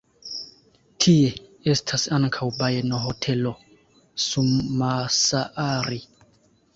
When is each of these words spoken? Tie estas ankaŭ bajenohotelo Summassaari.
Tie 1.03 1.27
estas 1.73 2.05
ankaŭ 2.17 2.47
bajenohotelo 2.61 3.51
Summassaari. 4.23 6.01